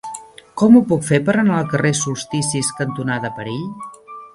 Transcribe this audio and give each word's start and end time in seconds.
Com 0.61 0.77
ho 0.77 0.81
puc 0.93 1.05
fer 1.09 1.19
per 1.29 1.35
anar 1.43 1.59
al 1.59 1.69
carrer 1.75 1.93
Solsticis 2.03 2.75
cantonada 2.83 3.37
Perill? 3.41 3.67